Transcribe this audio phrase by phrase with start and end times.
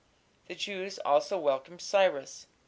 [0.47, 2.47] The Jews also welcomed Cyrus.